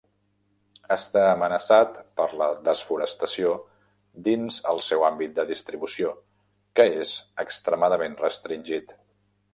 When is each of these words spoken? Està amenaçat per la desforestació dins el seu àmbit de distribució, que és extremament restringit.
Està 0.93 1.21
amenaçat 1.33 1.99
per 2.21 2.25
la 2.41 2.47
desforestació 2.69 3.51
dins 4.29 4.57
el 4.73 4.83
seu 4.87 5.07
àmbit 5.11 5.37
de 5.39 5.45
distribució, 5.53 6.15
que 6.81 6.87
és 7.05 7.13
extremament 7.45 8.17
restringit. 8.27 8.99